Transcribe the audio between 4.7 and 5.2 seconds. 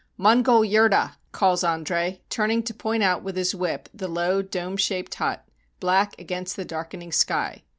shaped